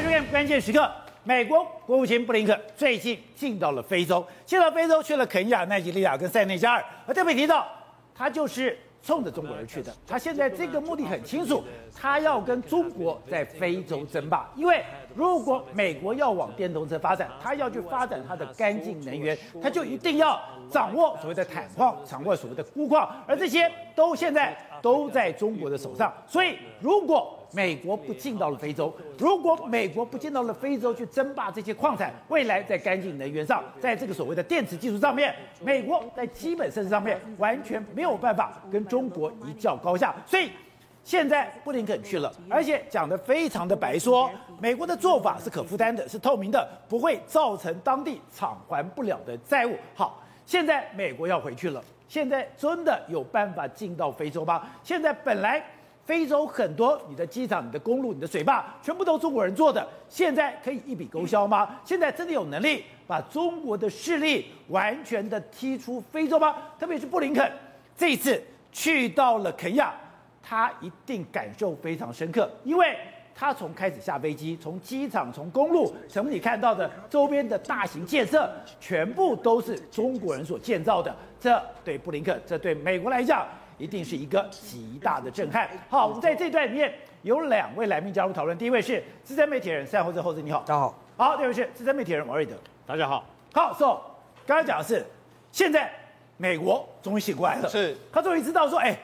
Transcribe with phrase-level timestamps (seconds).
[0.00, 0.90] 欢迎收看关键时刻。
[1.24, 7.68] 美国国务卿布林肯最近进到了非洲，进到非洲去了肯尼亚、奈及利亚跟塞内加尔，而特别提到，
[8.14, 9.94] 他就是冲着中国而去的。
[10.06, 11.62] 他现在这个目的很清楚，
[11.94, 14.50] 他要跟中国在非洲争霸。
[14.56, 14.82] 因为
[15.14, 20.40] 如果美国要往电动车发展，他要去发展它的干净能源，他就一定要
[20.70, 26.10] 掌握所谓的钛矿，掌握所谓的钴矿，而这些都现在都在中国的手上。
[26.26, 40.14] 所以如果美国不进到了非洲，如果美国不进到了非洲去争霸这些矿产，未来在干净能源上，在这个所谓的电池技术上面，美国在基本设施上面完全没有办法跟中国一较高下。
[40.26, 40.50] 所以
[41.02, 49.74] 现在布林肯去了，而且讲得非常的白说，说美国的做法是可负担的，是透明的，不会造成当地偿还不了的债务。
[49.94, 54.62] 好，现在美国要回去了，现在真的有办法进到非洲吗？
[54.84, 55.60] 现在本来。
[56.10, 59.86] 非洲很多，你的机场、你的公路、你的水坝，全部都中国人做的。
[60.08, 61.78] 现在可以一笔勾销吗？
[61.84, 66.56] 现在真的有能力把中国的势力完全的踢出非洲吗？
[66.80, 67.48] 特别是布林肯
[67.96, 69.94] 这一次去到了肯亚，
[70.42, 72.98] 他一定感受非常深刻，因为
[73.32, 81.14] 他从开始下飞机，从机场、从公路，从你看到的周边的大型建设，全部都是中国人所建造的。
[81.38, 83.46] 这对布林肯，这对美国来讲。
[83.80, 85.66] 一定是一个极大的震撼。
[85.88, 86.92] 好，我们在这段里面
[87.22, 88.56] 有两位来宾加入讨论。
[88.58, 90.94] 第一位是资深媒体人赛后者，后者你好，大家好。
[91.16, 92.54] 好，第二位是资深媒体人王瑞德，
[92.86, 93.24] 大家好。
[93.54, 93.98] 好，so
[94.46, 95.04] 刚才讲的是，
[95.50, 95.90] 现在
[96.36, 98.94] 美国终于醒过来了，是，他终于知道说，哎，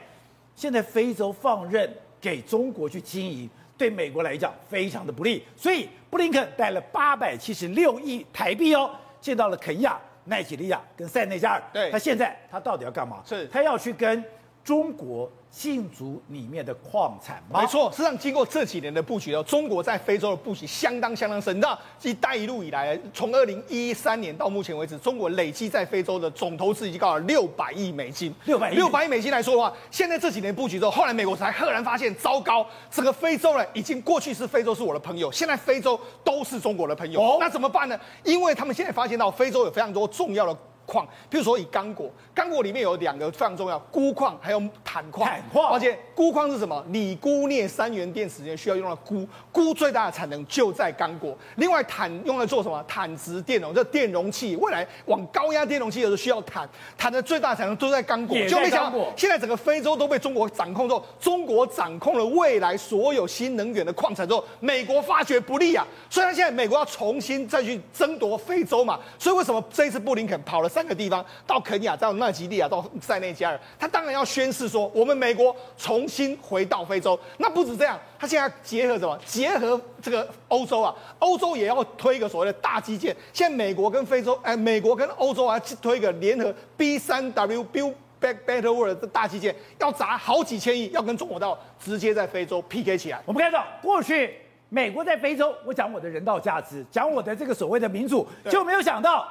[0.55, 11.63] 现在非洲放任给中国去经营，对美国来讲非常的不利，所以布林肯带了八百七十六亿台币哦，见到了肯亚、奈及利亚跟塞内加尔。
[11.73, 13.23] 对，他现在他到底要干嘛？
[13.25, 14.23] 是，他要去跟。
[14.67, 17.89] 中国进足里面的矿产，没错。
[17.89, 21.57] 事实上，经过这几年的布局哦，中国在非洲的布局相当相当深。
[21.61, 28.35] 那“一带一路”以来，从二零一三年到目前为止，中国累计在非洲的总投资已经高了六百亿美金。
[28.43, 37.21] 六百亿，六百亿美金来说的话，现在这几年布局之后，后来美国才赫然发现，糟糕，整个非洲呢，已经过去是非洲是我的朋友，现在非洲都是中国的朋友。
[37.21, 37.97] 哦，那怎么办呢？
[38.25, 40.59] 因为他们现在发现到非洲有非常多重要的。
[40.87, 45.29] 矿，比如说以刚果，刚果里面有两个非常重要，钴矿还有钽矿。
[45.29, 46.83] 钽矿，而且钴矿是什么？
[46.89, 51.37] 锂钴镍三元电池需要用到钴，钴最大的产能就在刚果。
[51.57, 52.83] 另外钽用来做什么？
[52.87, 56.65] 钽质电容，这电容器，未来往高压电容器的时候需要钽，
[56.97, 58.37] 钽的最大产能都在刚果。
[58.47, 68.97] 就没想到现在整个非洲都被中国掌控之后，中国掌控了未来所有新能源的矿产之后，美国发觉不利啊，所以他现在美国要重新再去争夺非洲嘛。
[69.19, 70.69] 所以为什么这一次布林肯跑了？
[70.77, 77.19] 三个地方到肯尼亚，到纳吉利亚，到塞内加尔，他当然要宣誓说，我们美国重新回到非洲。
[77.37, 79.19] 那不止这样，他现在结合什么？
[79.25, 83.15] 结合这个欧洲啊，欧洲也要推一个所谓的大基建。
[83.33, 93.19] 现在美国跟非洲，哎，美国跟欧洲啊，推一个联合 B 三 W Build Back Better World 的大基建，要砸好几千亿，要跟中国到直接在非洲 PK 起来。
[93.25, 94.35] 我们看到过去
[94.69, 99.27] 美国在非洲，我讲我的人道价值，讲我的这个所谓的民主，就没有想到。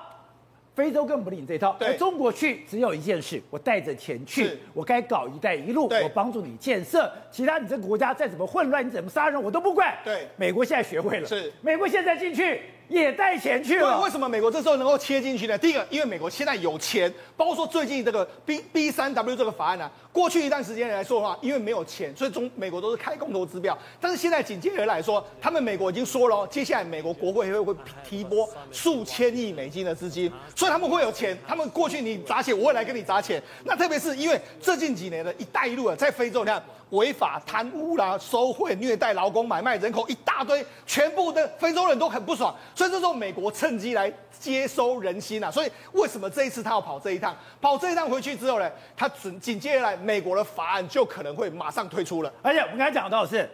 [0.76, 9.96] 非洲更不理你这一套，而，中国去只有一件事，我带着钱去，我该搞一带一路，我帮助你建设，其他你这个国家再怎么混乱，你怎么杀人我都不管。
[10.04, 12.60] 对，美国现在学会了，是，美国现在进去。
[12.88, 14.00] 也带钱去了。
[14.00, 15.58] 为什么美国这时候能够切进去呢？
[15.58, 23.76] 第一个，因为美国现在有钱，包括说最近这个 B B 三 W 这个法案啊，过去一段时间来说的话，因为没有钱，所以中美国都是开空头支票。
[24.00, 31.36] 但是现在紧接着来说，他们美国已经说了，接下来美国国会会会提拨 数千亿美金的资金，所以他们会有钱。
[31.46, 33.42] 他们过去你砸钱，我会来跟你砸钱。
[33.62, 36.62] 那特别是因为最近几年的一带一路啊，在非洲你看。
[36.90, 45.50] 违法贪污啦、收贿、虐待劳工、买卖人口一大堆，全部的非洲人都很不爽，所以这时候美国趁机来接收人心啊！
[45.50, 47.36] 所以为什么这一次他要跑这一趟？
[47.60, 52.32] 跑这一趟回去之后呢，他紧紧接着来美国的法案就可能会马上推出了。
[52.40, 53.50] 而且我们刚才讲到的是，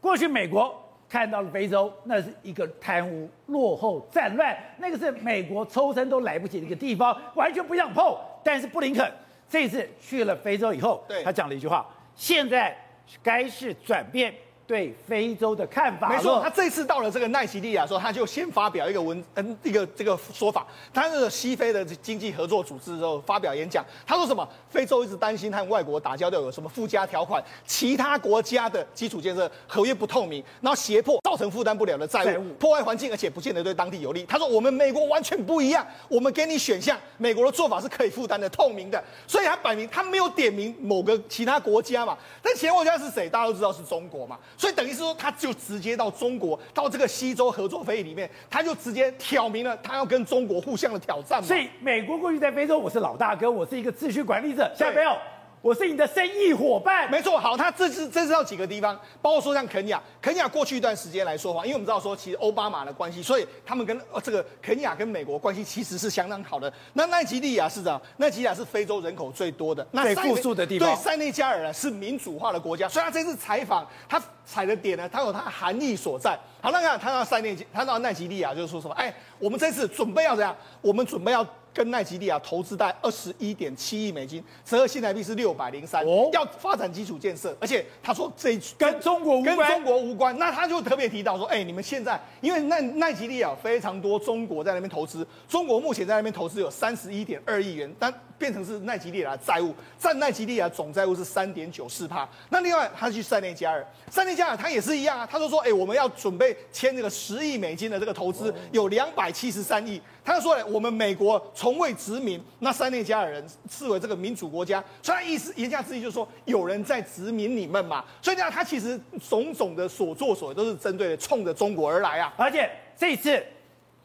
[0.00, 0.76] 过去美国
[1.08, 8.18] 看到了非洲，那是一个贪污、落后、战乱，那个是美国抽身都来不及的一个地方，完全不想碰。
[8.42, 9.08] 但是布林肯
[9.48, 11.86] 这次去了非洲以后，对他讲了一句话。
[12.16, 12.76] 现在
[13.22, 14.34] 该是转变。
[14.72, 20.66] 对非洲的看法，没错，他这次到了这个奈及利亚的时候，他就先发表一个文，嗯，一个这个说法。
[20.94, 24.48] 他是西非的经济合作组织之后发表演讲，他说什么？
[24.70, 34.24] 非洲一直担心和外国打交道有什么附加条款，其他国家的基础建设合约不透明，然后胁迫造成负担不了的债务，破坏环境，而且不见得对当地有利。
[34.24, 39.04] 他说我们美国完全不一样，我们给你选项，美国的做法是可以负担的、透明的。
[39.26, 43.28] 所以他摆明他没有点名某个其他国家嘛，但其他国家是谁？
[43.28, 44.38] 大家都知道是中国嘛。
[44.62, 51.48] 所以等于是说，他就直接到中国，到这个西周合作会议里面，他就直接挑明了，他要跟中国互相的挑战嘛。
[51.48, 55.16] 所以美国过去在非洲，我是老大哥，我是一个秩序管理者，现在没有。
[55.62, 57.38] 我是你的生意伙伴，没错。
[57.38, 66.70] 好，他这次这次到几个地方，包括说像肯亚，肯亚过去一段时间来说话，因为我们知道说，其实奥巴马的关系，所以他们跟呃这个肯亚跟美国关系其实是相当好的。
[66.94, 70.88] 那奈及利亚是这样，奈及利亚是非洲人口最多的，最富庶的地方。
[70.88, 76.36] 对，塞内加尔呢是民主化的国家，所以他这次采访，他采的点呢，他有他的含义所在。
[76.60, 78.94] 好，那看他到塞内，他到奈及利亚就是说什么？
[78.94, 80.56] 哎，我们这次准备要怎样？
[80.80, 81.46] 我们准备要。
[81.74, 90.36] 跟奈吉利亚投资大概二十一点七亿美金，折合新台币是六百零三，要发展基础建设，而且他说这跟中国无关，跟中国无关。
[90.38, 102.28] 那他就特别提到说，哎、欸，你们现在因为奈奈吉利亚非常多中国在那边投资，中国目前在那边投资有三十一点二亿元，但变成是奈吉利亚的债务占奈吉利亚总债务是三点九四帕。
[102.50, 110.00] 那另外他去塞内加尔，塞内加尔他也是一样啊，他就说，哎、欸，我们要准备签这个十亿美金的这个投资，有两百七十三亿。
[110.24, 118.04] 他说，我们美国从未殖民那塞内加尔人，视为这个民主国家，所以他意思言下之意就是说，有人在殖民你们嘛。
[118.20, 122.32] 所以呢，他其实种种的所作所为都是针对的冲着中国而来啊。
[122.36, 123.44] 而且这一次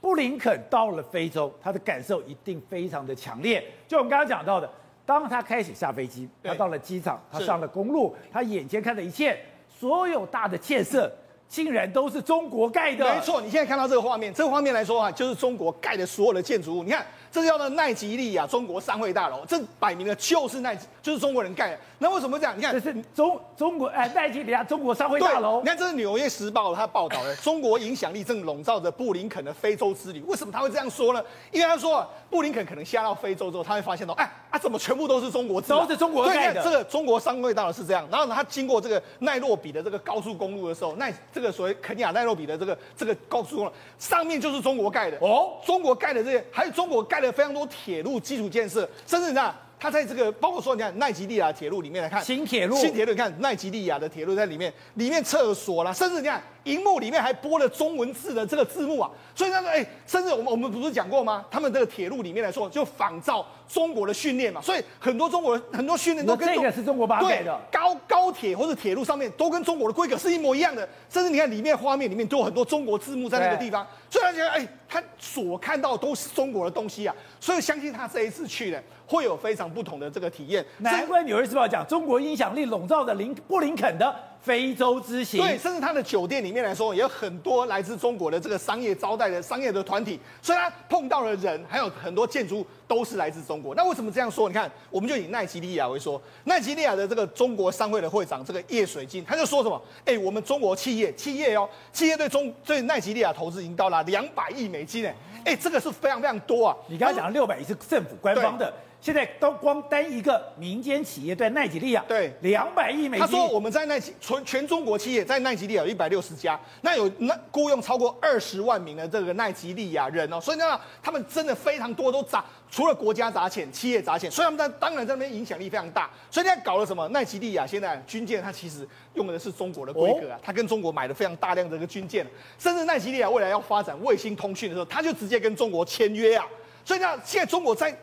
[0.02, 3.64] 布林肯到了非洲，他的感受一定非常的强烈。
[3.88, 4.68] 就我们刚刚讲到的，
[5.06, 11.12] 当他开始下飞机，他到了机场，他上了公路，他眼前看的一切，所有大的建设。
[11.50, 13.42] 竟然都是中国盖的，没错。
[13.42, 16.84] 你现在看到这个画面，这个画面来说啊，就是中国盖的所有的建筑物。
[16.84, 17.06] 你看。
[17.30, 21.78] 这叫做奈吉利亚中国商会大楼，这摆明了就是奈，就是中国人盖的。
[22.00, 22.58] 那为什么这样？
[22.58, 25.60] 你看，这是中中国哎，奈吉利亚中国商会大楼。
[25.60, 30.22] 你看，这是《纽约时报》他报道的，中国影响力正笼罩着布林肯的非洲之旅。
[30.22, 31.22] 为什么他会这样说呢？
[31.52, 35.74] 因为他说啊，布林肯可能下到非洲之后，他会发现到，哎啊，怎么全部都是中国字？
[35.74, 36.64] 都是中国盖的。
[36.64, 38.08] 这个中国商会大楼是这样。
[38.10, 48.02] 然后呢，他经过这个奈洛比的这个高速公路的时候，奈这个所谓肯尼亚奈洛比的这个这个高速公路上面就是中国盖的哦，中国盖的这些，还有中国盖了非常多铁。
[48.08, 56.42] 路基础建设，甚至你看，它在这个包括说，你看奈及利亚铁路里面来看，新铁路，新铁路，你看奈及利亚的铁路在里面，里面厕所啦，甚至你看。
[56.68, 61.46] 荧幕里面还播了中文字的这个字幕啊，所以他说，哎，甚至我们我们不是讲过吗？
[61.50, 80.66] 他们这个铁路里面来说，就仿照中国的训练嘛，所以很多中国人很多训练都跟这个是中国把它给的，高高铁或者铁路上面都跟中国的规格是一模一样的，甚至你看里面画面里面都有很多中国字幕在那个地方，所以他觉得，哎，他所看到都是中国的东西啊，所以相信他这一次去呢，会有非常不同的这个体验。
[80.80, 84.16] 难怪《纽约时报》讲中国影响力笼罩着林布林肯的。
[84.48, 93.76] 非洲之行，对，甚至他的酒店里面来说，也有很多来自中国的这个商业招待的商业的团体，所以他碰到了人，还有很多建筑物都是来自中国。
[93.76, 94.48] 那为什么这样说？
[94.48, 99.82] 你看，我们就以奈及利亚为说，奈及利亚的这个中国商会的会长这个叶水金，他就说什么？
[100.06, 106.78] 哎，我们中国企业，企业哦，企业对中对奈及利亚投资已经到了两百亿美金，哎，哎，这个是非常非常多啊。
[106.88, 108.74] 你刚才讲的六百亿是政府官方的。
[109.00, 113.26] 现在都光单一个民间企业在奈及利亚，对两百亿美金。
[113.26, 126.10] 他说我们在奈及全全中国企业在奈及利亚有一百六十家，那有那雇佣超过二十万名的这个奈及利亚人哦，所以呢，他们真的非常多都砸，除了国家砸钱，企业砸钱，所以他们在当然在那边影响力非常大。
[126.30, 127.08] 所以现在搞了什么？
[127.10, 132.26] 奈及利亚现在军舰它其实用的是中国的规格啊，他跟中国买了非常大量的一个军舰，
[132.58, 136.46] 甚至奈及利亚未来要发展卫星通讯的时候，他就直接跟中国签约啊。
[136.84, 137.96] 所以呢，现在中国在。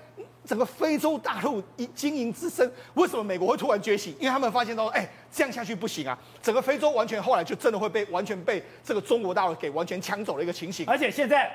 [0.45, 4.15] 整个非洲大陆一经营之深，为什么美国会突然觉醒？
[4.19, 6.19] 因为他们发现到，哎，这样下去不行啊！
[6.43, 10.87] 整个非洲完全后来就真的会被完全被这个中国大陆给完全抢走了一个情形。
[10.87, 11.51] 而且现在，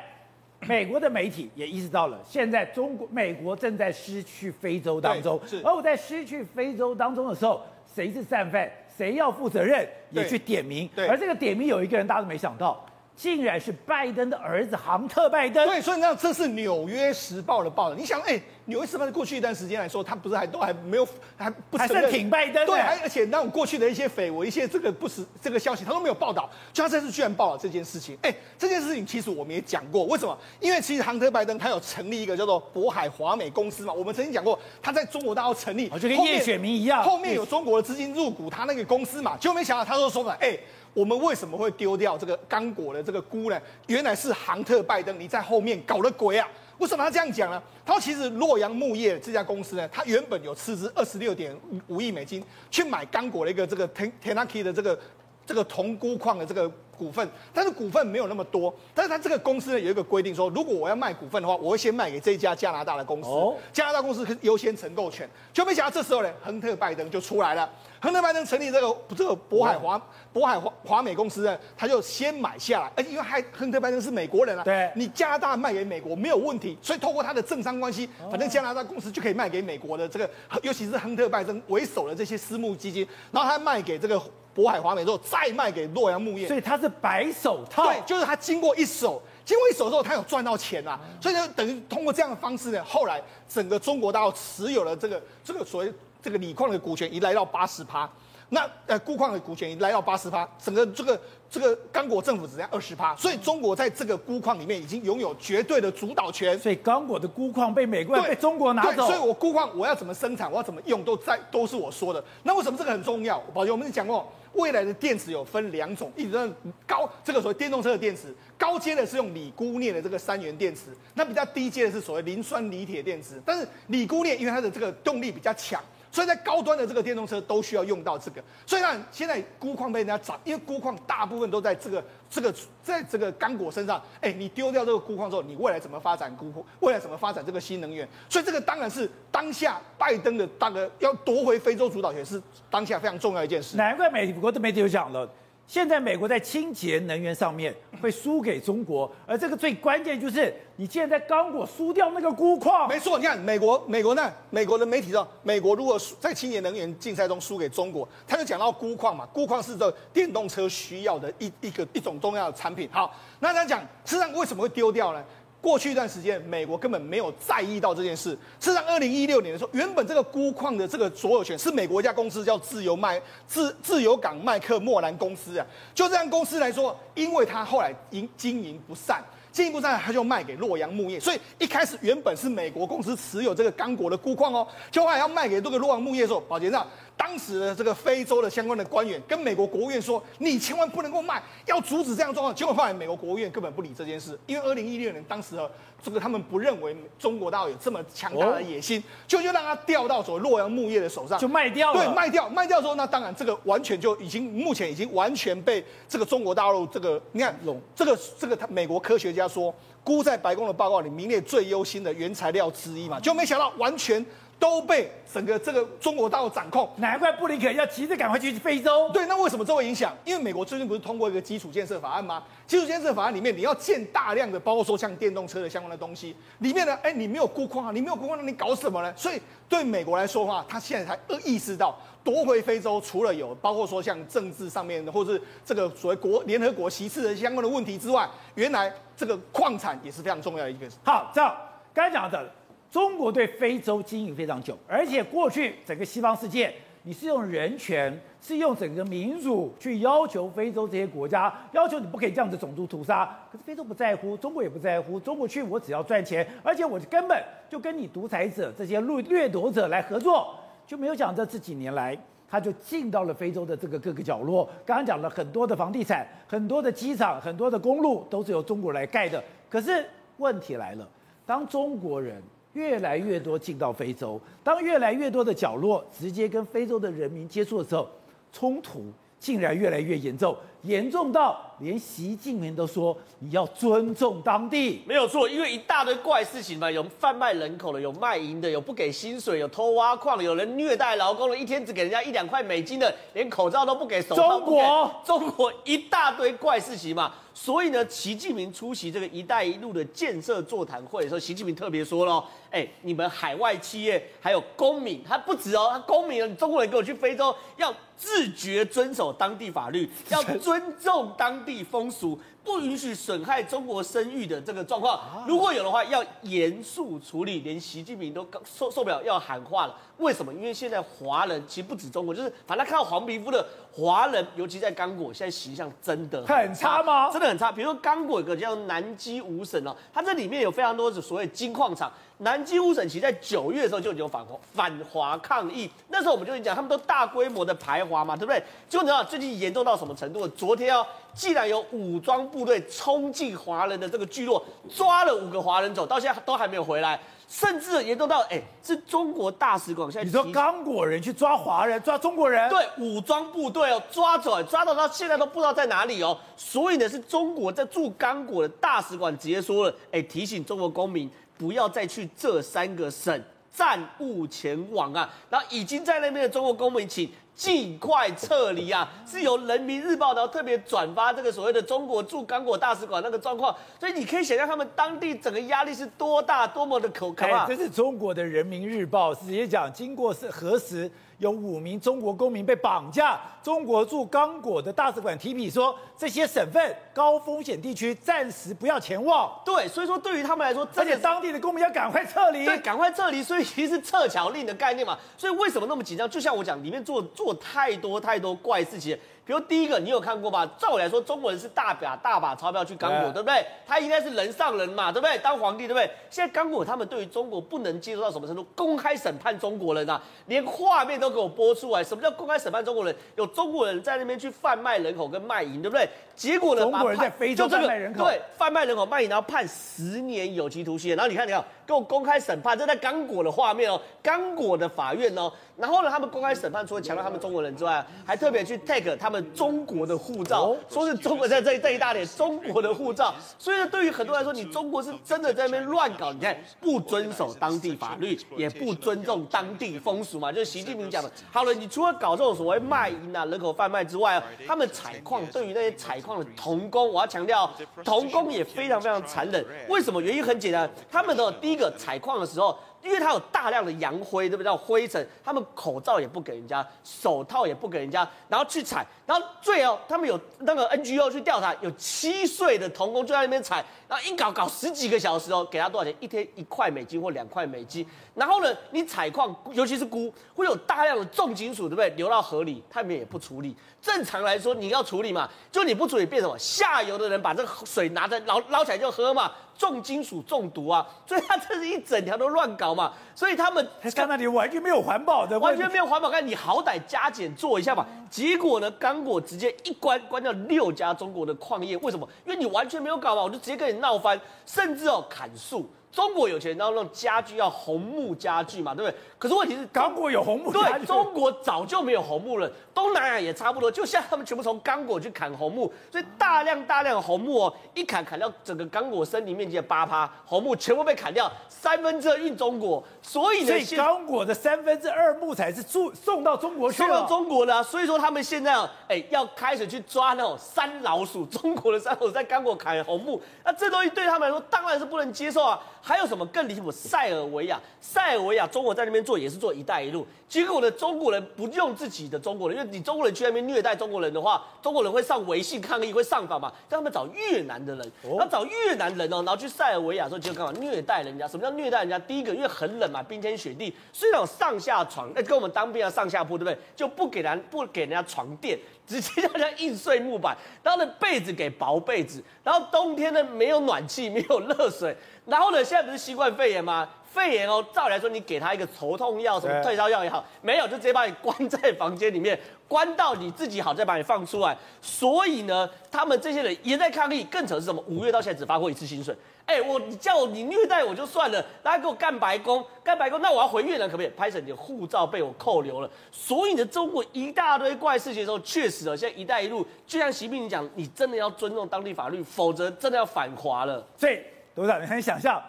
[0.61, 5.39] 美国的媒体也意识到了，现在中国美国正在失去非洲当中。
[5.45, 5.61] 是。
[5.63, 7.61] 而我在失去非洲当中的时候，
[7.93, 8.69] 谁是战犯？
[8.97, 9.87] 谁要负责任？
[10.09, 10.89] 也去点名。
[10.95, 11.07] 对。
[11.07, 12.83] 而这个点名有一个人，大家都没想到。
[13.19, 15.67] 竟然是拜登的儿子杭特·拜登。
[15.67, 17.95] 对，所以你知道这是《纽约时报》的报道。
[17.97, 22.65] 你想，哎，《纽约时报》过去一段时间来说，他不是还都还没有还不还是挺拜登？
[22.65, 26.49] 对，还而且那种过去的一些绯闻、一些这个不实这个消息，他都没有报道。
[26.71, 28.17] 就他这次居然报了这件事情。
[28.21, 30.37] 哎，这件事情其实我们也讲过，为什么？
[30.61, 33.91] 因为其实杭特·拜登他有成立一个叫做渤海华美公司嘛。
[33.91, 39.35] 我们曾经讲过，他在中国大陆成立，就跟叶选民一样，后面有中国的资金入股他那个公司嘛。
[39.35, 40.57] 结果没想到，他说说了，哎。
[40.93, 43.61] 我们为什么会丢掉这个刚果的这个菇呢？
[43.87, 46.47] 原来是杭特拜登你在后面搞的鬼啊！
[46.77, 47.61] 为什么他这样讲呢？
[47.85, 51.55] 他说其实洛阳木业这家公司呢，他原本有斥资二十六点
[51.87, 54.99] 五亿美金去买刚果的一个这个 Tenaki 的这个
[55.45, 58.73] 这个铜钴矿的这个股份，但是股份没有那么多。
[58.93, 65.27] 但是他这个公司呢有一个规定说，如果我要卖股份的话，我会先卖给这一家加拿大的公司，哦、加拿大公司可优先承购权。
[65.53, 67.69] 就没想到这时候呢，亨特拜登就出来了。
[68.01, 70.01] 亨特拜登成立这个这个渤海华
[70.33, 80.29] 渤海华华美公司呢，他就先买下来，而且因为还亨特拜登是美国人啊，对，你加拿大卖给美国没有问题，所以透过他的政商关系，反正加拿大公司就可以卖给美国的这个，
[80.63, 84.21] 尤其是亨特拜登为首的这些私募基金，然后他卖给这个
[84.59, 95.93] 渤海华美之后，再卖给洛阳木业，所以它是白手套，对，就是他经过一手，经过一手之后，他有赚到钱啊，所以呢等于通过这样的方式呢，后来整个中国大陆持有了这个这个所谓。
[96.21, 98.05] 这个锂矿的股权已来到八十趴，
[98.49, 101.17] 那呃钴矿的股权已来到八十趴，整个这个
[101.49, 106.59] 这个刚果政府只占二十趴，所以中国在这个钴矿里面已经拥有绝对的主导权。
[106.59, 112.21] 所以刚果的钴矿被美国人被中国拿走，所以我钴矿我要怎么生产，我要怎么用，都在都是我说的。
[112.43, 113.39] 那为什么这个很重要？
[113.53, 116.53] 宝杰，我们讲过，未来的电池有分两种，一种
[116.87, 123.41] 高这个所谓电动车的电池，高阶的是用锂钴镍的这个三元电池，那比较低阶的是所谓磷酸锂铁电池。
[123.45, 125.81] 但是锂钴镍因为它的这个动力比较强。
[126.11, 134.01] 所以在高端的这个电动车都需要用到这个，所以呢，现在钴矿被人家涨，因为钴矿大部分都在这个这个在这个刚果身上。
[134.19, 136.63] 哎，你丢掉这个钴矿之后，你未来怎么发展钴矿？
[136.79, 138.07] 未来怎么发展这个新能源？
[138.27, 143.77] 所以这个当然是当下拜登的大哥要夺回非洲主导权，是当下非常重要一件事。
[143.77, 145.29] 难怪美国的媒体有讲了。
[145.69, 147.71] 现在美国在清洁能源上面
[148.01, 152.89] 会输给中国，而这个最关键就是你现在在刚果输掉那个钴矿。
[152.89, 162.89] 没错，你看美国，美国呢，美国的媒体上，美国如果在清洁能源竞赛中输给中国，他就讲到钴矿嘛，钴矿是这电动车需要的一一个一种重要的产品。
[162.91, 165.23] 好，那他讲，实际上为什么会丢掉呢？
[165.61, 168.29] 过去一段时间，美国根本没有在意到这件事。
[168.59, 175.65] 事实上，二零一六年的时候，原本这个钴矿的这个所有权是美国一家公司，叫自由麦自自由港麦克莫兰公司啊。
[175.93, 181.19] 就这样公司来说，因为他后来营经营不善，经营不善，他就卖给洛阳鉬业。
[181.19, 186.87] 所以一开始原本是美国公司持有这个刚果的钴矿哦，就后来要卖给这个洛阳鉬业的时候，宝杰长。
[187.19, 195.57] 当时的这个非洲的相关的官员跟美国国务院说：“你千万不能够卖，要阻止这样状况。”结果后来美国国务院根本不理这件事，因为二零一六年当时
[196.01, 202.05] 这个他们不认为中国大陆有这么强大的野心，就就让他调到所谓洛阳木业的手上，就卖掉了。
[202.05, 207.53] 对，卖掉，卖掉之后，那当然这个完全就已经目前已经完全被这个中国大陆这个你看，
[207.93, 214.25] 这个这个他美国科学家说，估在白宫的报告里名列最优先的原材料之一嘛，就没想到完全。
[214.59, 219.09] 都被整个这个中国大陆掌控，难怪布林肯要急着赶快去非洲。
[219.13, 220.13] 对，那为什么这会影响？
[220.25, 222.43] 因为美国最近不是通过一个基础建设法案吗？
[222.67, 229.13] 基础建设法案里面，你要建大量的，包括说像电动车的相关的东西，里面呢，哎，你没有鈷矿啊，你没有鈷矿，那你搞什么呢？
[229.15, 240.85] 所以对美国来说的话，他现在才意识到夺回非洲，除了有包括说像政治上面的，或者是这个所谓国联合国席次的相关的问题之外，原来这个矿产也是非常重要的一个。
[241.03, 241.55] 好，这样
[241.93, 242.58] 刚才讲的。
[242.91, 253.27] 中国对非洲经营非常久，而且过去整个西方世界，你是用人权，是用整个民主去要求非洲这些国家，要求你不可以这样子种族屠杀。
[253.51, 260.55] 可是非洲不在乎，中国也不在乎，中国去我只要赚钱，而且我根本就跟你独裁者这些掠掠夺者来合作，
[260.87, 262.17] 就没有想这这几年来，
[262.49, 264.67] 他就进到了非洲的这个各个角落。
[264.83, 269.43] 刚刚讲了很多的房地产，很多的机场，很多的公路都是由中国来盖的。
[269.69, 270.03] 可是
[270.37, 271.07] 问题来了，
[271.45, 272.41] 当中国人。
[272.73, 278.07] 越来越多进到非洲，当越来越多的角落直接跟非洲的人民接触的时候，
[278.53, 279.05] 冲突
[279.39, 285.01] 竟然越来越严重，严重到连习近平都说你要尊重当地。
[285.07, 297.33] 没有错，因为一大堆怪事情嘛，有贩卖人口的，有卖淫的，有不给薪水，有偷挖矿的，有人虐待劳工的，一天只给人家一两块美金的，连口罩都不给，手中国，中国一大堆怪事情嘛。
[297.61, 317.59] 所以呢，习近平出席这个“一带一路”的建设座谈会的时候，习近平特别说了：“哎，你们海外企业还有公民，他不止哦，他公民，中国人跟我去非洲，要自觉遵守当地法律，要 尊重当地风俗。”不允许损害中国声誉的这个状况，如果有的话，要严肃处理。
[317.59, 319.95] 连习近平都受受不了，要喊话了。
[320.17, 320.53] 为什么？
[320.53, 327.31] 因为现在华人其实不止中国，就是反正看到黄皮肤的华人，尤其在刚果，现在形象真的很差，很差吗？
[327.31, 327.71] 真的很差。
[327.71, 332.11] 比如说刚果有个叫南基五省哦，它这里面有非常多的所谓金矿厂。
[332.41, 338.63] 南京五省其实在九月的时候就已经有反华反华抗议，那时候我们就讲他们都大规模的排华嘛，对不对？
[338.87, 340.47] 结果你知道最近严重到什么程度？
[340.47, 347.19] 昨天哦，既然有武装部队冲进华人的这个聚落，抓了五个华人走，到现在都还没有回来。
[347.49, 350.23] 甚至严重到，哎，是中国大使馆现在。
[350.23, 352.69] 你说刚果人去抓华人，抓中国人？
[352.69, 356.37] 对，武装部队哦，抓走，抓到到现在都不知道在哪里哦。
[356.55, 361.27] 所以呢，是中国在驻刚果的大使馆直接说了，哎，提醒中国公民
[361.59, 365.29] 不要再去这三个省，暂勿前往啊。
[365.51, 367.29] 然后已经在那边的中国公民，请。
[367.59, 369.05] 尽快撤离啊！
[369.27, 377.67] 是由人民日报然后特别转发这个所谓的中国驻刚果大使馆那个状况，所以你可以想象他们当地整个压力是多大，多么的可可怕。
[377.67, 381.11] 这是中国的人民日报直接讲，经过是核实。
[381.39, 389.49] 有五名中国公民被绑架，中国驻刚果的大使馆提笔说，这些省份高风险地区暂时不要前往。
[389.65, 392.65] 对，所以说对于他们来说，而且当地的公民要赶快撤离。
[392.65, 395.17] 对，赶快撤离，所以其实是撤侨令的概念嘛。
[395.37, 396.29] 所以为什么那么紧张？
[396.29, 399.17] 就像我讲，里面做做太多太多怪事情。
[399.49, 400.63] 比如第一个，你有看过吧？
[400.77, 403.65] 照理来说，中国人是大把大把钞票去刚果，对不对？
[403.83, 405.35] 他应该是人上人嘛，对不对？
[405.39, 406.07] 当皇帝，对不对？
[406.29, 408.63] 现在刚果他们对于中国不能接受到什么程度？
[408.75, 412.03] 公开审判中国人啊，连画面都给我播出来。
[412.03, 413.15] 什么叫公开审判中国人？
[413.37, 416.07] 有中国人在那边去贩卖人口跟卖淫，对不对？
[416.35, 416.83] 结果呢？
[416.83, 421.15] 中国人在非洲贩卖人口，对，贩卖人口卖淫，然后判十年有期徒刑。
[421.15, 425.51] 然后你看，你看，给我公开审判，这在刚果的画面哦，刚果的法院哦。
[425.75, 433.33] 然后呢，他们公开审判，除了强调他们中国人之外，还特别去 take 他们中国的护照，说是中国在这这一大点中国的护照。
[433.57, 441.31] 所以呢，对于很多人来说，你中国是真的在那边乱搞，你看不遵守当地法律，也不尊重当地风俗嘛，就是习近平讲的。
[441.51, 447.71] 好了，你除了搞这种所谓卖淫啊、人口贩卖之外，他们采矿，对于那些采矿的童工，我要强调，
[448.03, 449.65] 童工也非常非常残忍。
[449.87, 450.21] 为什么？
[450.21, 452.77] 原因很简单，他们的第一个采矿的时候。
[453.01, 454.71] 因为他有大量的洋灰，对不对？
[454.75, 466.15] 灰尘，他们口罩也不给人家，手套也不给人家，然后去采，然后最后他们有那个 NGO 去调查，有七岁的童工就在那边采，然后一搞搞十几个小时哦，给他多少钱？
[466.19, 468.05] 一天一块美金或两块美金。
[468.35, 472.09] 然后呢，你采矿，尤其是钴，会有大量的重金属，对不对？
[472.11, 473.75] 流到河里，他们也不处理。
[474.01, 476.57] 正常来说，你要处理嘛，就你不处理变什么？
[476.57, 479.51] 下游的人把这个水拿着捞捞起来就喝嘛。
[479.79, 488.05] 重金属中毒啊， 所以他这是一整条都乱搞嘛，所以他们看那里完全没有环保的，完全没有环保，看你好歹加减做一下嘛。
[488.29, 492.27] 结果呢，刚果直接一关关掉六家中国的矿业，为什么？
[492.45, 495.89] 因为你完全没有搞嘛，我就直接跟你闹翻，甚至哦砍树。
[496.11, 499.17] 中国有钱，然后那种家具要红木家具嘛，对不对？
[499.37, 502.69] 可是问题是，刚果有红木家具，对，中国早就没有红木了。
[502.93, 513.01] 东南亚也差不多，就像他们全部从刚果去砍红木，所以大量大量的红木哦，一砍砍掉整个刚果森林面积的八趴，红木全部被砍掉，三分之二运中国。
[513.21, 517.83] 所以呢，所以刚果的三分之二木材是送送到中国去，送到中国的啊。
[517.83, 518.75] 所以说他们现在
[519.07, 525.79] 哎要开始去抓那种山老鼠，中国的山老鼠在刚果砍红木，那这东西对他们来说当然是不能接受啊。
[526.01, 526.91] 还有什么更离谱？
[526.91, 541.47] 塞尔维亚，塞尔维亚，中国在那边做也是做“一带一路”，结果呢，中国人不用自己的中国人，因为你中国人去那边虐待中国人的话，中国人会上微信抗议，会上访嘛，让他们找越南的人，然后找越南人哦，然后去塞尔维亚说就干嘛虐待人家？
[541.47, 542.17] 什么叫虐待人家？
[542.17, 546.77] 第一个，因为很冷嘛，冰天雪地，虽然有上下床，那跟我们当兵啊上下铺，对不对？
[546.95, 555.15] 就不给人不给人家床垫，直接让人家硬睡木板，然后呢被子给薄被子，然后冬天呢没有暖气，没有热水。
[555.45, 557.07] 然后呢，现在不是新冠肺炎吗？
[557.31, 564.75] 肺炎哦，照理来说，你给他一个头痛药，什么退烧药也好，没有，就直接把你关在房间里面，关到你自己好，再把你放出来。
[565.01, 567.43] 所以呢，他们这些人也在抗议。
[567.45, 568.03] 更扯是什么？
[568.07, 569.35] 五月到现在只发过一次薪水。
[569.65, 574.27] 哎，我你叫我你虐待我就算了，大家给我干白工，干白工，那我要回越南可不可以？
[574.29, 576.09] 拍成你的护照被我扣留了。
[576.31, 584.03] 所以呢，中国一大堆怪事情的时候，确实啊，现在“一带一路”就像习近平讲，你真的要尊重当地法律，否则真的要反华了。
[584.17, 584.39] 所以。
[584.75, 585.61] 董事长，你很想象，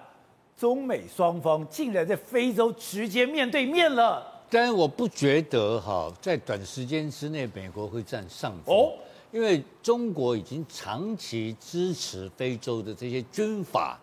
[0.61, 4.23] 中美双方竟然在非洲直接面对面了。
[4.51, 8.77] 但是我不觉得哈，在短时间之内，美国会占上风。
[8.77, 8.93] 哦，
[9.33, 13.99] 因为中国已经长期支持非洲的这些军阀，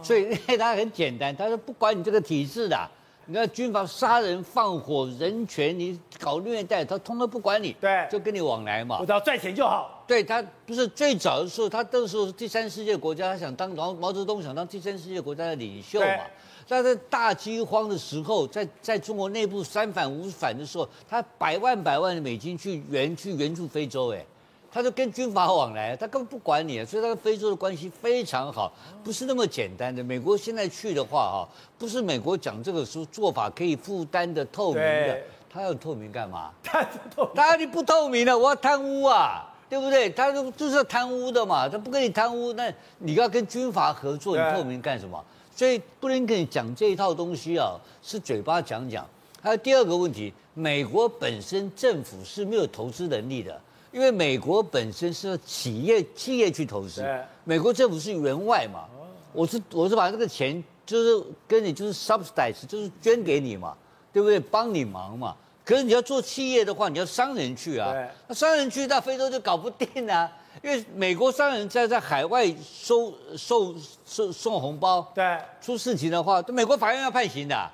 [0.00, 2.88] 所以 他很简单，他说不管你这个体制的。
[3.28, 8.98] 你看军阀杀人放火人权，你搞虐待，他通通不管你，对，就跟你往来嘛。
[9.00, 10.04] 我只要赚钱就好。
[10.06, 16.22] 对，他不是最早的时候，他那时候是第三世界国家，他想当毛毛泽东想当第三世界国家的领袖嘛。
[16.68, 24.24] 但在大饥荒的时候，在在中国内部三反五反的时候，他百万百万的美金去援去援助非洲，哎。
[24.76, 28.70] 他就跟军阀往来，他根本不管你，所以他跟非洲的关系非常好，
[29.02, 30.04] 不是那么简单的。
[30.04, 36.50] 美国现在去的话，哈，不是美国讲这个说做法可以负担的透明的，他要透明干嘛？
[36.62, 39.50] 他透，当然你不透明了，我要贪污啊！
[39.66, 40.10] 对不对？
[40.10, 45.24] 他就就是贪污的嘛，他不跟你贪污，那你要跟军阀合作，你透明干什么？
[45.56, 49.08] 所以布林肯讲这一套东西啊，是嘴巴讲讲。
[49.40, 53.58] 还有第二个问题，美国本身政府是没有投资能力的，
[53.96, 57.02] 因为美国本身是要企业企业去投资，
[57.44, 58.84] 美国政府是员外嘛，
[59.32, 63.74] 我是我是把这个钱就是跟你就是 subsidize，就是捐给你嘛，
[64.12, 64.38] 对不对？
[64.38, 65.34] 帮你忙嘛。
[65.64, 67.94] 可是你要做企业的话，你要商人去啊。
[68.28, 70.30] 那商人去到非洲就搞不定啊，
[70.62, 77.56] 因为美国商人在在海外收收收送红包，对，出事情的话，美国法院要判刑的。
[77.56, 77.72] 啊，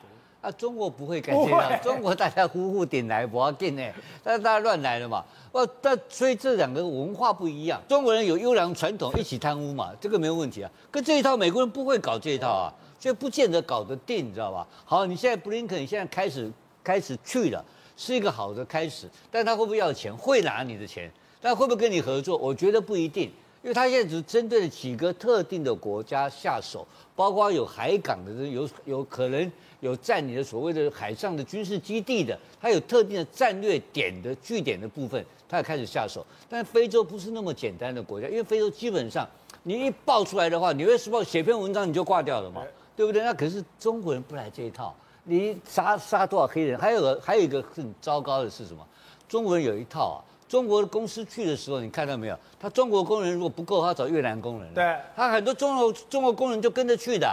[0.51, 3.83] 中国不会干这样，中国大家呼呼点来，不要紧呢，
[4.25, 5.25] 但 是大家乱来了嘛。
[5.53, 10.71] 哦，但所以这两个文化不一样，中国人有优良传统，一起贪污嘛，这个没有问题啊。
[10.91, 14.67] 跟这一套美国人不会搞这一套啊，所以不见得搞得定，你知道吧？
[14.85, 16.51] 好，你现在布林肯现在开始
[16.83, 17.65] 开始去了。
[17.95, 20.13] 是一个好的开始，但他会不会要钱？
[20.17, 22.39] 会拿你的钱，但会不会跟你合作？
[22.39, 23.31] 我觉得不一定，
[23.63, 36.27] 因为他现在只是针对了几个特定的国家下手，包括有海港的人，有有可能有占你的所谓的海上的军事基地的，他有特定的战略点的据点的部分，他也开始下手。
[36.49, 39.29] 但非洲不是那么简单的国家，因为非洲基本上
[39.63, 42.63] 你一爆出来的话，纽约时报写篇文章你就挂掉了嘛，
[42.97, 43.23] 对不对？
[43.23, 44.95] 那可是中国人不来这一套。
[45.25, 46.77] 你杀杀多少黑人？
[46.81, 48.85] 还有个还有一个很糟糕的是什么？
[49.29, 50.19] 中国人有一套啊！
[50.53, 52.39] 中国的公司去的时候，你看到没有？
[52.61, 54.75] 他中国工人如果不够，他找越南工人。
[54.75, 57.27] 对，他很多中国中国工人就跟着去的，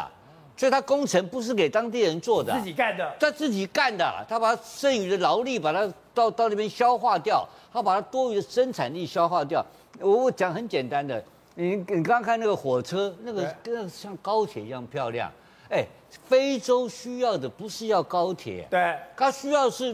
[0.55, 3.13] 所以他工程不是给当地人做的，自己干的。
[3.19, 9.65] 他自己干的，他把剩余的劳力把它到到那边消化掉，他把它多余的生产力消化掉。
[9.99, 11.21] 我我讲很简单的，
[11.55, 15.29] 你你刚刚看那个火车，那个跟那个像高铁一样漂亮。
[15.69, 19.93] 哎，非洲需要的不是要高铁，对，它需要是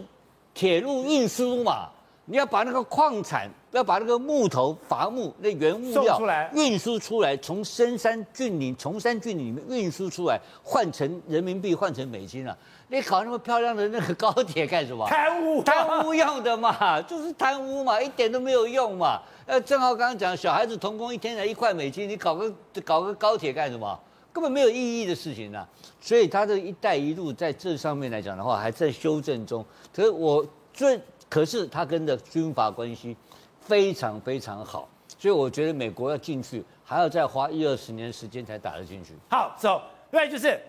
[0.53, 1.89] 铁路运输嘛。
[2.27, 6.19] 你要把那个矿产，要把那个木头、伐木那原物料
[6.53, 12.57] 运输出来，从深山峻岭、崇山峻岭里面运输出来，换成人民币，换成美金啊！
[12.87, 15.07] 你搞那么漂亮的那个高铁干什么？
[15.07, 19.21] 贪污，贪污用的嘛， 就是贪污嘛，一点都没有用嘛。
[19.45, 22.51] 呃，正好刚刚讲，小孩子童工一天才一块美金，你搞个
[22.83, 23.99] 搞个高铁干什么？
[24.33, 25.65] 根本没有意义的事情啊，
[26.01, 29.63] 所以他这“一带一路”在这上面来讲的话，还在修正中。
[29.93, 33.15] 可是我最，可是他跟的军阀关系
[33.59, 39.13] 非常非常好，所以我觉得美国要进去，还要再花一二十年时间才打得进去。
[39.29, 40.59] 好，走，另外就是，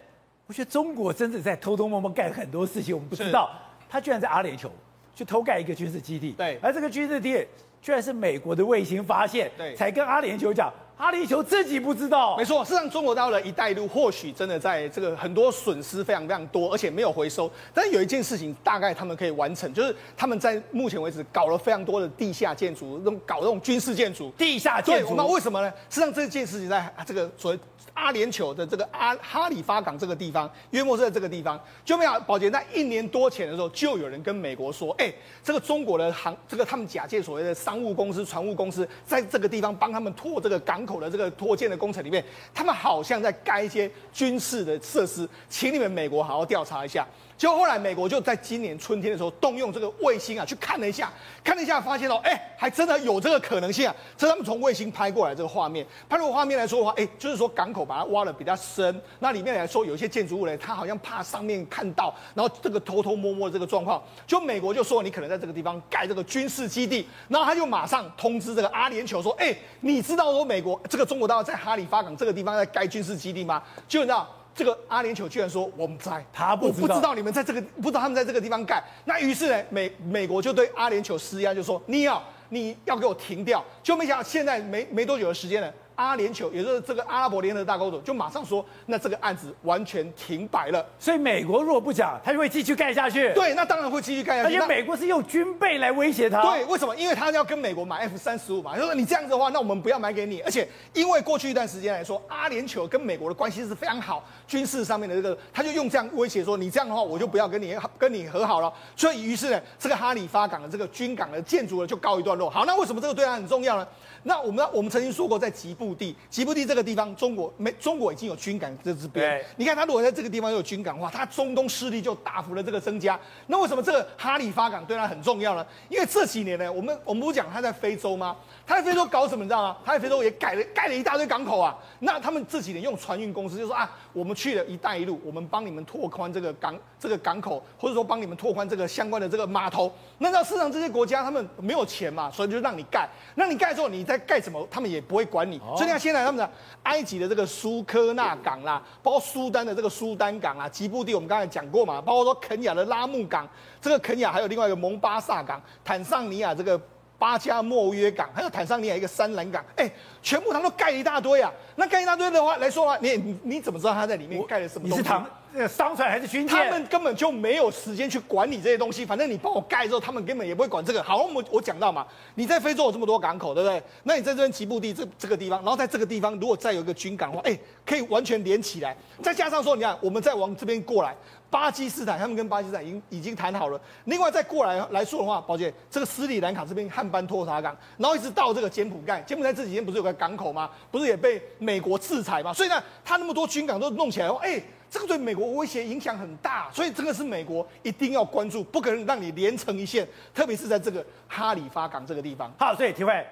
[0.47, 3.51] 我觉得中国真的在偷偷摸摸干很多事情，我们不知道。
[3.89, 4.69] 他居然在阿联酋
[5.15, 7.47] 去偷盖一个军事基地，对，而这个军事基地
[7.81, 10.73] 居然是美国的卫星发现，对，才跟阿联酋讲。
[10.97, 17.51] 阿联酋自己不知道，没错，事实上中国大陆的一带一路或许真的在这个很多损失非常非常多，而且没有回收。
[17.75, 24.31] 但是有一件事情大概他们可以完成，就是他们在目前为止搞了非常多的地下建筑，那种搞那种军事建筑。
[24.39, 25.71] 地下建筑，那为什么呢？
[25.91, 27.59] 事实上这件事情在这个所谓。
[27.95, 31.59] 阿联酋的这个阿哈里发港这个地方，约莫是在这个地方。
[31.83, 35.11] 就没有保洁在一年多前的时候，就有人跟美国说：“哎，
[35.43, 47.07] 这个中国的航，这个他们假借所谓的商务公司、船务公司，在这个地方帮他们拓这个港口的这个拖建的工程里面，他们好像在盖一些军事的设施，请你们美国好好调查一下。”
[47.39, 51.13] 结果后来美国就在今年春天的时候，动用这个卫星啊去看了一下，
[51.45, 53.95] 看了一下发现哦，哎，还真的有这个可能性啊！
[54.17, 73.63] 这是他们从卫星拍过来这个画面，拍这个画面来说的话，哎，就是说港口把它挖的比较深，那里面来说有一些建筑物呢，它好像怕上面看到，然后这个偷偷摸摸的这个状况，就美国就说你可能在这个地方盖这个军事基地，然后他就马上通知这个阿联酋说，哎，你知道说美国这个中国大陆在哈里发港这个地方在盖军事基地吗？
[73.87, 74.27] 就你知道。
[74.57, 78.83] 这个阿联酋居然说我们在，他不知道，不知道你们在这个，不知道他们在这个地方盖。
[79.05, 83.63] 那于是呢，美美国就对阿联酋施压，就说你要你要给我停掉。
[83.83, 85.71] 就没想到现在没没多久的时间呢。
[85.97, 90.87] 阿联酋，也就是这个阿拉伯联合大公国，就马上说，那这个案子完全停摆了。
[90.99, 93.33] 所以美国如果不讲，他就会继续盖下去。
[93.33, 94.55] 对，那当然会继续盖下去。
[94.55, 96.43] 而且美国是用军备来威胁他。
[96.43, 96.95] 对，为什么？
[96.97, 98.73] 因为他要跟美国买 F 三十五嘛。
[98.75, 100.43] 他说你这样子的话，那我们不要买给你。
[100.43, 108.73] 而且因为过去一段时间来说，阿联酋跟美国的关系是非常好，军事上面的这个，他就用这样威胁说，你这样的话，我就不要跟你跟你和好了。
[108.95, 112.51] 所以于是呢，这个哈里发港的这个军港的建筑呢，就告一段落。
[112.51, 113.87] 好，那为什么这个对他很重要呢？
[114.23, 116.17] 那我们我们曾经说过，在吉布布地。
[116.29, 119.45] 吉布地这个地方，中国没中国已经有军港在这边。
[119.57, 123.19] 你看，他如果在这个地方有军港的话，他中东势力就大幅的这个增加。
[123.47, 125.65] 那为什么这个哈里发港对他很重要呢？
[125.89, 128.37] 因为这几年呢，我们我们不讲他在非洲吗？
[128.67, 129.45] 他在非洲搞什么？
[129.45, 129.77] 你知道吗？
[129.85, 131.77] 他在非洲也盖了盖了一大堆港口啊。
[132.01, 139.91] 那他们这几年用船运公司就说啊，我们去了一带一路，我们帮你们拓宽这个港这个港口，或者说帮你们拓宽这个相关的这个码头。
[140.19, 143.09] 那让市场这些国家他们没有钱嘛，所以就让你盖。
[143.35, 145.59] 那你盖之后，你再盖什么，他们也不会管你。
[145.75, 146.49] 所以你看现在他们的
[146.83, 153.49] 埃及的这个苏科纳港啦，包括苏丹的这个苏丹港啊，吉布地我们刚才讲过嘛，包括说肯亚的拉木港，
[153.81, 156.79] 这个肯亚还有另外一个蒙巴萨港，坦桑尼亚这个。
[157.19, 159.91] 巴加莫约港，还有坦桑尼亚一个三兰港，哎，
[160.27, 161.53] 全部他们都盖一大堆啊。
[161.77, 165.03] 那盖一大堆的话来说啊，你你你怎么知道他在里面盖了什么东西？
[165.03, 165.25] 你是唐
[165.69, 166.59] 商船还是军舰？
[166.59, 169.07] 他们根本就没有时间去管理这些东西。
[169.07, 171.01] 反正你帮我盖之后，他们根本也不会管这个。
[171.01, 173.81] 好，我我讲到嘛，你在非洲有这么多港口，对不对？
[174.03, 178.97] 那你在这边吉布地这这个地方，然后在这个地方如果再有一个军港的话，哎，可以完全连起来。
[179.23, 181.15] 再加上说，你看我们再往这边过来。
[181.49, 183.81] 巴基斯坦，他们跟巴基斯坦已经已经谈好了。
[184.07, 190.69] 另外再过来来说的话，宝姐，这个斯里兰卡这边汉班托塔港，然后一直到这个柬埔寨，柬埔寨这几天不是有个港口吗？
[190.91, 192.53] 不是也被美国制裁吗？
[192.53, 196.69] 所以呢，他那么多军港都弄起来，哎，这个对美国威胁影响很大。
[196.73, 202.53] 所以这个是美国一定要关注，不可能让你连成一线，特别是在这个哈里发港这个地方。
[202.59, 203.27] 好，所以体会，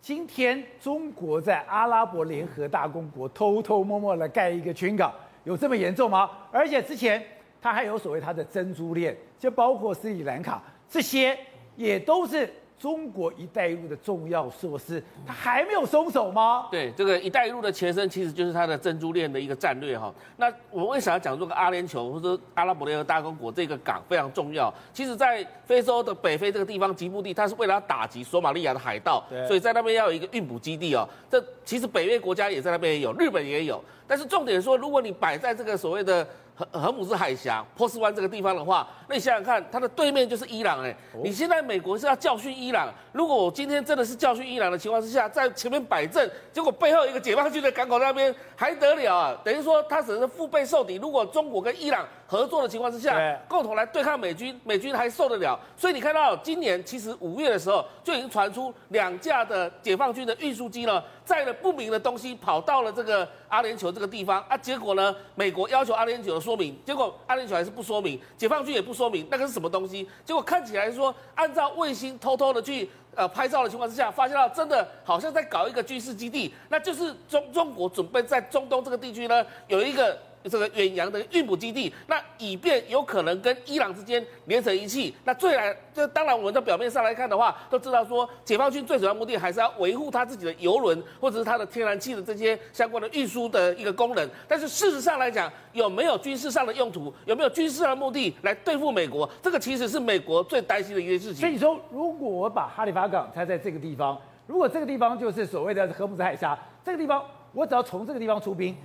[0.00, 5.12] 今天中国在阿拉伯联合大公国偷偷摸摸的盖一个军港，
[5.44, 6.30] 有这么严重吗？
[6.52, 7.24] 而且之前。
[7.60, 11.36] 它还有所谓它的珍珠链，就包括斯里兰卡，这些
[11.74, 16.68] 也都是中国“一带一路”的重要设施，它还没有松手吗？
[16.70, 20.14] 对，这个“一带一路”的前身其实就是它的珍珠链的一个战略哈。
[20.36, 24.72] 那我们为啥要讲这个阿联酋或者阿拉伯联合大公国这个港非常重要？
[24.92, 31.08] 其实，在非洲的北非这个地方，吉布地，它是为了要打击索马利亚的海盗，所以在那边要有一个运补基地哦。
[31.28, 33.82] 这其实北约国家也在那边也有，日本也有。
[34.06, 36.26] 但是重点说，如果你摆在这个所谓的
[36.58, 40.92] 荷荷姆斯海峡、波斯湾这个地方的话，那你想想看，它的对面就是伊朗哎。
[41.22, 49.40] 你现在美国是要教训伊朗，如果我今天真的是教训伊朗的情况之下，在前面摆阵，结果背后一个解放军的港口那边还得了啊？
[49.44, 50.96] 等于说他只是腹背受敌。
[50.96, 55.58] 如果中国跟伊朗合作的情况之下，共同来对抗美军，美军还受得了？
[55.78, 70.06] 所以你看到今年其实五月的时候就已经传出两架的解放军的运输机呢，载了不明的东西跑到了这个阿联酋这个地方啊，结果呢，美国要求阿联酋的说明，结果阿联酋还是不说明，解放军也不说明那个是什么东西。
[70.26, 80.14] 结果看起来说，按照卫星偷偷的去呃拍照的情况之下，发现到真的好像在搞一个军事基地，那就是中中国准备在中东这个地区呢有一个。
[80.48, 85.14] 这个远洋的运补基地，那以便有可能跟伊朗之间连成一气。
[85.24, 94.30] 那最来，这当然我们在表面上来看的话，都知道说解放军最主要目的还是要维护他自己的油轮或者是他的天然气的这些相关的运输的一个功能。
[94.46, 101.40] 但是事实上来讲，有没有军事上的用途，有没有军事上的目的来对付美国，这个其实是美国最担心的一件事情。
[101.40, 108.76] 所以说，如果我把哈利法港拆在这个地方，如果这个地方就是所谓的荷姆斯海峡，这个地方我只要从这个地方出兵。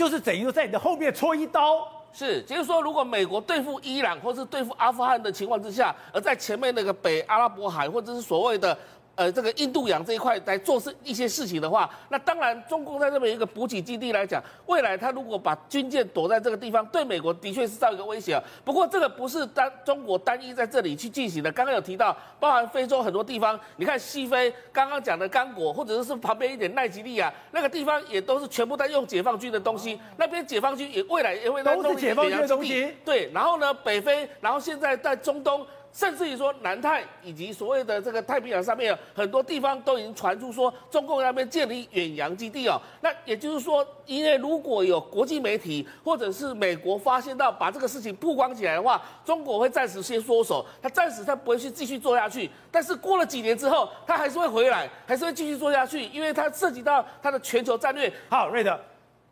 [0.00, 8.74] 就是等于在你的后面戳一刀，是，就是说，如果美国对付伊朗或是对付阿富汗的情况之下，而在前面那个北阿拉伯海或者是所谓的。
[9.16, 18.42] 呃，这个印度洋这一块来做事一些事情的话，那当然中共在这边一个补给基地来讲，未来他如果把军舰躲在这个地方，对美国的确是造一个威胁啊。
[18.64, 32.94] 不过这个不是单中国单一在这里去进行的，刚刚有提到，包含非洲很多地方，你看西非刚刚讲的刚果，或者是旁边一点奈及利亚那个地方，也都是全部在用解放军的东西，那边解放军也未来也会在都是解放军的东西。
[33.04, 35.66] 对，然后呢，北非，然后现在在中东。
[35.92, 42.80] 甚至于说，南太以及所谓的这个太平洋上面，很多地方都已经传出说，中共那边建立远洋基地哦。
[43.00, 52.48] 那也就是说，因为如果有国际媒体或者是美国发现到把这个事情曝光起来的话，中国会暂时先缩手，他暂时他不会去继续做下去。
[52.70, 58.12] 但是过了几年之后，他还是会回来，还是会继续做下去，因为它涉及到它的全球战略。
[58.28, 58.78] 好，瑞德，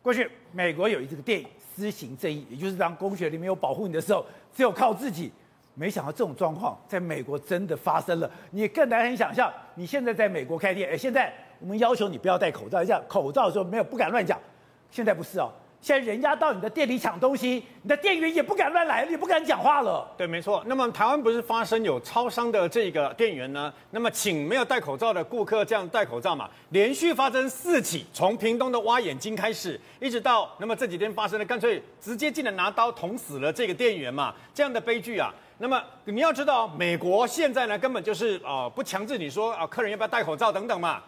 [0.02, 5.30] 过去美国有一这个电影《私刑正义》，也 就是当公权力没有保护你的时候，只有靠自己。
[5.78, 9.52] 没想到这种状况在美国真的发生了，你更难以想象。
[9.76, 14.36] 你现在在美国开店，哎，现在我们要求你不要戴口罩，这样口罩的时候没有不敢乱讲。
[14.90, 15.48] 现在不是哦，
[15.80, 20.04] 现在人家到你的店里抢东西，你的店员也不敢乱来，也不敢讲话了。
[20.16, 20.64] 对，没错。
[20.66, 23.72] 那么台湾不是发生有超商的这个店员呢？
[23.92, 26.50] 那么请没有戴口罩的顾客这样戴口罩嘛？
[26.70, 34.34] 连续发生四起，从屏东的挖眼睛开始，一直到那么这几天发生的，干脆直接进来拿刀捅死了这个店员嘛？
[34.52, 35.32] 这样的悲剧啊！
[35.58, 41.02] 那么你要知道，美国现在呢根本就是啊、呃、不强制你说啊客人要不要戴口罩等等嘛，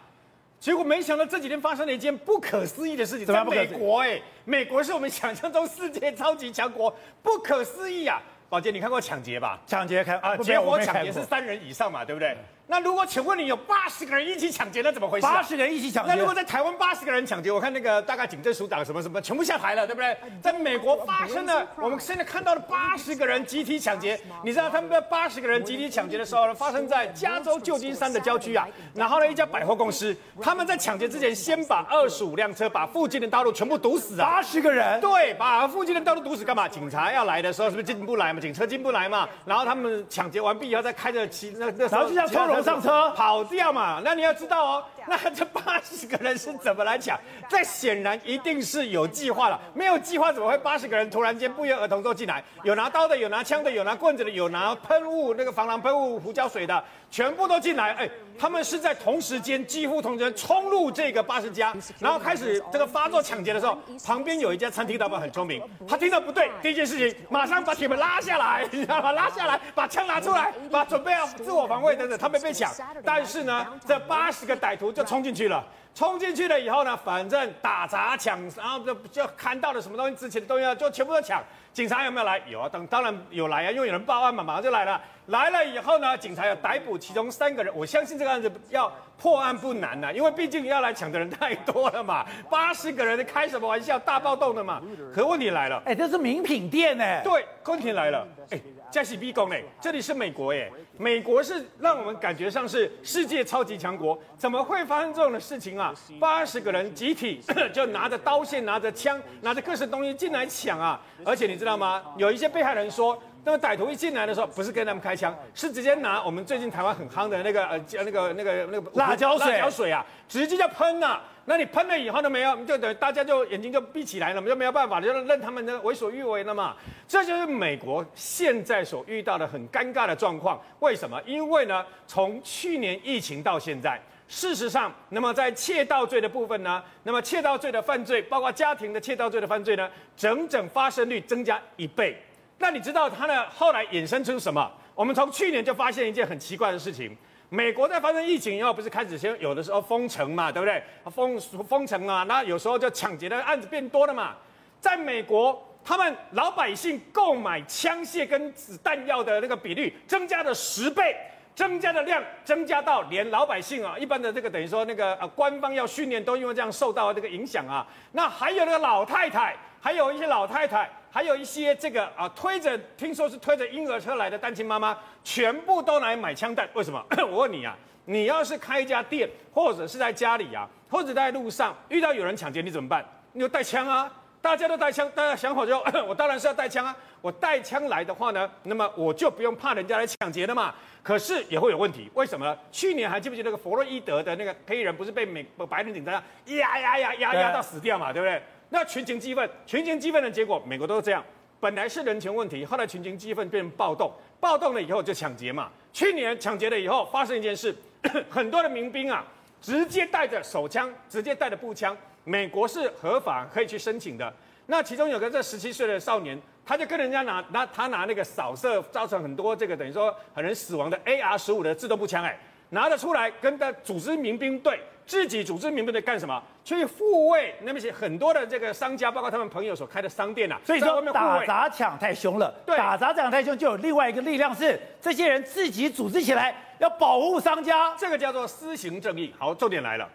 [0.59, 8.21] 结果没想到这几天发生了一件不可思议的事情，在美国哎，美国是我们想象中世界超级强国，不可思议啊！
[8.49, 9.57] 宝杰，你看过抢劫吧？
[9.65, 12.37] 抢劫看啊，结果抢劫是三人以上嘛，对不对？
[12.67, 15.27] 那如果请问你有八十个人一起抢劫，那怎么回事？
[15.27, 16.13] 八十个人一起抢劫。
[16.13, 20.15] 那如果在台湾八十个人抢劫，我看那个大概警政署长什么什么全部下台了，对不对？
[20.41, 28.65] 在美国发生了，我们现在看到了八十个人集体抢劫，你知道他们的八十个人集体抢劫的时候呢，发生在加州旧金山的郊区啊。
[28.95, 34.25] 然后呢，一家百货公司，他们在抢劫之前先把二十五辆车把附近的道路全部堵死啊。
[34.25, 35.01] 八十个人？
[35.01, 36.69] 对，把附近的道路堵死干嘛？
[36.69, 38.39] 警察要来的时候是不是进不来嘛？
[38.39, 39.27] 警车进不来嘛？
[39.45, 43.11] 然后他们抢劫完毕以后再开着骑那那时候就像偷上车。
[43.11, 44.01] 跑掉嘛？
[44.03, 47.19] 那你要知道哦，那这八十个人是怎么来抢？
[47.49, 49.59] 这显然一定是有计划了。
[49.73, 52.43] 没有计划怎么会八十个人突然间不约而同都进来？
[52.63, 57.93] 有拿刀的，有拿枪的，有拿棍子的，有拿喷雾那个防狼喷雾、胡椒水的，全部都进来。
[57.93, 69.11] 哎，他们是在同时间，几乎同时间冲入这个八十家，然后开始这个发作抢劫的时候，旁边有一家餐厅老板很聪明，他听到不对，第一件事情马上把铁门拉下来， 你知道吗？
[69.13, 72.71] 拉下来，把枪拿出来，把准备要自我防卫等等，他没被抢，
[73.03, 73.31] 但是。
[73.31, 75.63] 是呢，这八十个歹徒就冲进去了。
[75.93, 81.43] 冲进去了以后呢，反正打砸抢，然后就就看到了什么东西值钱的东西就全部都抢。
[81.73, 82.41] 警察有没有来？
[82.47, 84.99] 有啊，当当然有来啊，因为有人报案嘛，马上就来了。
[85.27, 87.73] 来了以后呢，警察要逮捕其中三个人。
[87.75, 94.81] 我相信这个案子要破案不难呐、啊，因为毕竟要来抢的人太多了嘛，八十个人开什么玩笑，大暴动的嘛。
[95.13, 97.21] 可问题来了，哎，这是名品店哎。
[97.21, 98.59] 对，问题来了，哎，
[98.91, 105.93] 加西比宫哎，这里是美国哎，美国是让我们感觉上是世界超级强国，怎么会发生这种的事情啊？
[106.19, 107.41] 八十个人集体
[107.73, 111.01] 就拿着刀线、拿着枪、拿着各式东西进来抢啊！
[111.23, 112.03] 而且你知道吗？
[112.17, 121.21] 有一些被害人说，那么歹徒一进来的时候，不是跟他们开枪，是直接拿我们最近台湾很夯的那个呃那个那个那个辣椒水、辣椒水啊，直接就喷呐。
[121.45, 126.75] 那你喷了以后呢，没有，就等大家就眼睛就闭起来了，我们就没有办法，就任他们的为所欲为了嘛。
[127.07, 130.61] 这就是美国现在所遇到的很尴尬的状况。
[130.79, 131.19] 为什么？
[131.25, 133.99] 因为呢，从去年疫情到现在。
[134.27, 142.15] 事实上，那么在窃盗罪的部分呢，那么窃盗罪的犯罪，包括家庭的窃盗罪的犯罪呢，整整发生率增加一倍。
[142.57, 144.71] 那你知道它呢后来衍生出什么？
[144.95, 147.15] 我们从去年就发现一件很奇怪的事情：
[147.49, 150.83] 美国在发生疫情以后，不是开始先有的时候封城嘛，对不对？
[151.11, 154.35] 封封城啊，那有时候就抢劫的案子变多了嘛。
[154.79, 161.15] 在美国，他们老百姓购买枪械跟子弹药的那个比率增加了十倍。
[161.53, 167.85] 增加的量增加到连老百姓啊，一般的这个等于说那个呃官方要训练都因为这样受到这个影响啊。
[168.13, 176.67] 那还有那个老太太，还有一些老太太，还有一些这个啊推着听说是推着婴儿车来的单亲妈妈，全部都来买枪弹。
[176.73, 177.05] 为什么？
[177.29, 183.05] 我问你啊，你要是开一家店，或者是在家里啊，或者在路上遇到有人抢劫，你怎么办？
[183.33, 184.11] 你就带枪啊。
[184.41, 186.95] 大家都带枪，大家想好就， 我当然是要带枪啊。
[187.21, 190.73] 我带枪来的话呢，那么我就不用怕人家来抢劫了嘛。
[191.03, 192.57] 可是也会有问题，为什么呢？
[192.71, 196.11] 去年还记不记得那个弗洛伊德的那个黑人，不是被美白人警察
[196.45, 198.41] 压压压压压到死掉嘛，对不对？
[198.73, 201.21] 那群情激愤，群情激愤的结果，美国都是这样。
[201.59, 205.69] 本来是人权问题，后来群情激愤变成暴动，暴动了以后就抢劫嘛。
[205.91, 207.75] 去年抢劫了以后，发生一件事，
[208.31, 209.25] 很多的民兵啊，
[209.61, 211.95] 直接带着手枪，直接带着步枪。
[212.23, 214.33] 美国是合法可以去申请的。
[214.67, 222.39] 那其中有个这十七岁的少年，他就跟人家拿拿他拿那个扫射造成很多这个等于说很人死亡的 AR 十五的自动步枪，哎，
[222.71, 226.41] 拿得出来跟他组织民兵队，自己组织民兵队干什么？
[226.63, 230.61] 去护卫那么些很多的这个商家，包括他们朋友所开的商店呐、啊。
[230.65, 239.33] 所以说打砸抢太凶了，对，打砸抢太凶，就有另外一个力量是这些人自己组织起来要保护商家，这个叫做私行正义。
[239.37, 240.07] 好，重点来了。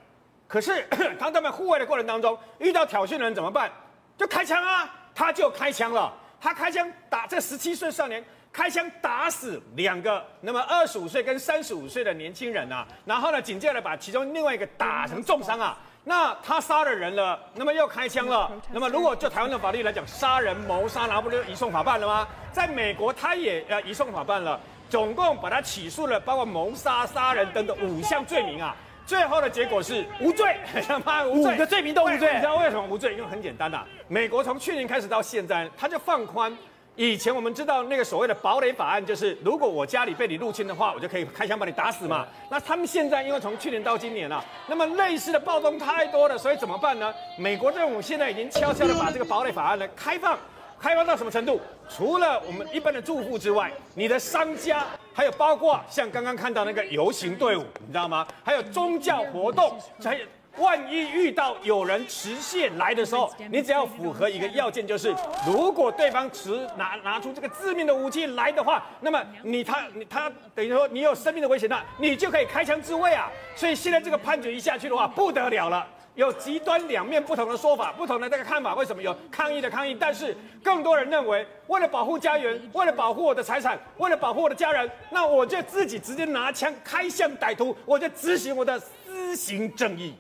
[0.49, 0.87] 可是，
[1.19, 3.71] 当他们护卫的过程当中，遇到挑衅的人怎么办？
[4.17, 4.89] 就开枪啊！
[5.15, 6.13] 他就开枪了。
[6.41, 8.25] 他开枪打这十七岁少年，
[8.57, 12.89] 开枪打死两个，那么二十五岁跟三十五岁的年轻人啊。
[13.05, 15.77] 然后呢，紧接着把其中另外一个打成重伤啊。
[16.05, 18.51] 那他杀了人了，那么又开枪了。
[18.73, 22.27] 那么如果就台湾的法律来讲，杀人谋杀，然后不就移送法办了吗？
[22.51, 28.75] 在美国，他也呃移送法办了，总共把他起诉了，包括谋杀、杀人等等五项罪名啊。
[29.05, 32.33] 最后的结果是无罪，想判无罪，五个罪名都无罪。
[32.33, 33.13] 你知道为什么无罪？
[33.13, 36.57] 因为很简单呐、啊，美国从去年开始到现在，他就放宽。
[36.97, 42.27] 以前我们知道那个所谓的堡垒法案，就是如果我家里被你入侵的话，我就可以开枪把你打死嘛。
[42.51, 47.15] 那他们现在因为从去年到今年啊，那么类似的暴动太多了，所以怎么办呢？
[47.37, 50.39] 美国政府现在已经悄悄的把这个堡垒法案呢开放。
[50.79, 51.59] 开放到什么程度？
[51.89, 58.27] 除了我们一般的住户之外，你的商家，还有包括像刚刚看到那个游行队伍，你知道吗？
[58.45, 60.21] 还有宗教活动，还有
[60.59, 65.15] 万一遇到有人持械来的时候，你只要符合一个要件，就是
[65.47, 73.31] 如果对方持拿拿出这个致命的武器来的话，那么你他你他等于说你有生命的危险，那你就可以开枪自卫啊。
[73.55, 75.87] 所以现在这个判决一下去的话，不得了了。
[76.15, 78.75] 有极端两面不同的说法，不同的这个看法。
[78.75, 79.95] 为什么有抗议的抗议？
[80.01, 90.15] 但是更多人认为，为了保护家园，为了保护我的财产，为了保护我的家人，那我就自己直接拿枪开向歹徒，我就执行我的私刑正义。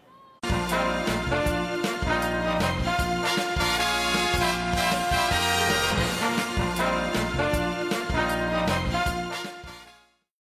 [0.69, 1.06] thank you